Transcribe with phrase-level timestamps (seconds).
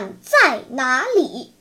[0.00, 1.52] 在哪里？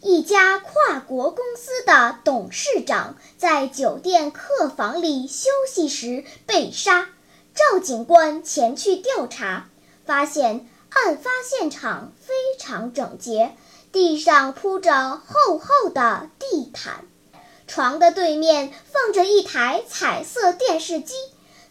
[0.00, 7.08] 一家跨国公司的董事长在酒店客房里休息时被杀。
[7.54, 9.68] 赵警官前去调查，
[10.04, 13.54] 发现案发现场非常整洁，
[13.92, 17.04] 地上铺着厚厚的地毯，
[17.68, 21.14] 床的对面放着一台彩色电视机。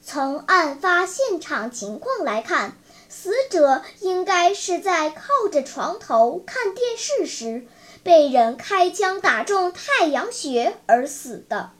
[0.01, 2.77] 从案发现场情况来看，
[3.15, 7.67] 死者应该是在靠着床头看电视时。
[8.03, 11.71] 被人开枪打中太阳穴而死的。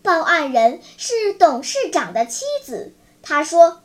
[0.00, 2.94] 报案人是董事长的妻子。
[3.20, 3.82] 她说：“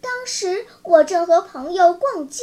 [0.00, 2.42] 当时我正和朋友逛街，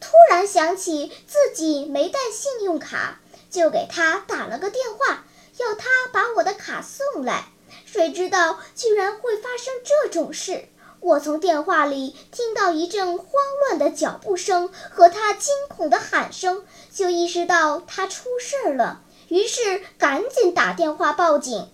[0.00, 3.20] 突然想起自己没带信用卡，
[3.50, 5.26] 就给他打了个电话，
[5.58, 7.44] 要他把我的卡送来。
[7.84, 10.68] 谁知道居然会发生这种事。”
[11.04, 13.26] 我从电话里听到一阵慌
[13.60, 21.68] 乱的脚步声和他惊恐的喊声，就意识到他出事儿了，于是赶紧打电话报警。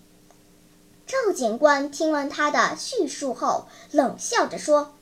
[1.07, 4.95] 赵警官听完他的叙述后，冷笑着说：“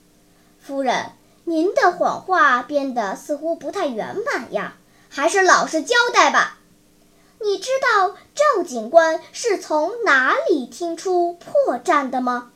[0.61, 1.13] 夫人，
[1.45, 4.75] 您的谎话编得似乎不太圆满呀，
[5.09, 6.59] 还是老实交代吧。
[7.41, 12.51] 你知道赵警官是从哪里听出破绽的吗？”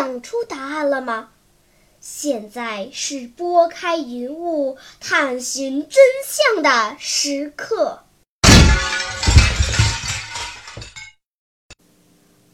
[0.00, 1.28] 想出答案了吗？
[2.00, 7.98] 现在是拨开云雾探寻真相的时刻。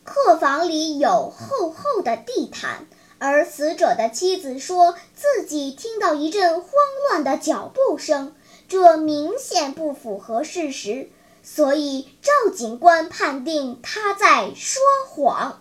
[0.02, 2.88] 客房里有厚厚的地毯，
[3.20, 6.72] 而死者的妻子说自己听到一阵慌
[7.08, 8.34] 乱的脚步声，
[8.66, 11.10] 这明显不符合事实，
[11.44, 15.60] 所以赵警官判定他在说谎。